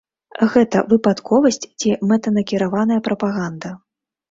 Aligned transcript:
Гэта 0.53 0.81
выпадковасць 0.93 1.61
ці 1.85 1.95
мэтанакіраваная 2.13 3.01
прапаганда? 3.11 3.77